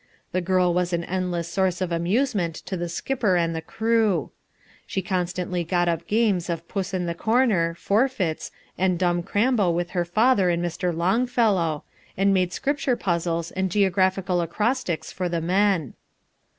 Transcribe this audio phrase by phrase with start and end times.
[0.31, 4.31] The girl was an endless source of amusement to the skipper and the crew.
[4.87, 9.91] She constantly got up games of puss in the corner, forfeits, and Dumb Crambo with
[9.91, 10.91] her father and Mr.
[10.91, 11.83] Longfellow,
[12.17, 15.93] and made Scripture puzzles and geographical acrostics for the men.